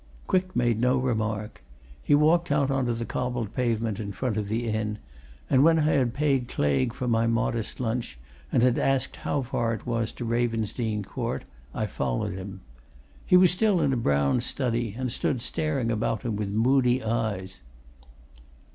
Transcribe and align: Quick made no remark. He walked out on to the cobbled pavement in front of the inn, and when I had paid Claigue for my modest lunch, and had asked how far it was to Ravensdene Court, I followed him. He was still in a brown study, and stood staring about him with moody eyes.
Quick 0.25 0.55
made 0.55 0.81
no 0.81 0.97
remark. 0.97 1.61
He 2.01 2.15
walked 2.15 2.51
out 2.51 2.71
on 2.71 2.87
to 2.87 2.93
the 2.95 3.05
cobbled 3.05 3.53
pavement 3.53 3.99
in 3.99 4.13
front 4.13 4.35
of 4.35 4.47
the 4.47 4.67
inn, 4.67 4.97
and 5.47 5.63
when 5.63 5.77
I 5.77 5.81
had 5.93 6.15
paid 6.15 6.47
Claigue 6.47 6.91
for 6.91 7.07
my 7.07 7.27
modest 7.27 7.79
lunch, 7.79 8.17
and 8.51 8.63
had 8.63 8.79
asked 8.79 9.17
how 9.17 9.43
far 9.43 9.75
it 9.75 9.85
was 9.85 10.11
to 10.13 10.25
Ravensdene 10.25 11.03
Court, 11.03 11.43
I 11.71 11.85
followed 11.85 12.33
him. 12.33 12.61
He 13.27 13.37
was 13.37 13.51
still 13.51 13.79
in 13.79 13.93
a 13.93 13.95
brown 13.95 14.41
study, 14.41 14.95
and 14.97 15.11
stood 15.11 15.39
staring 15.39 15.91
about 15.91 16.23
him 16.23 16.35
with 16.35 16.49
moody 16.49 17.03
eyes. 17.03 17.59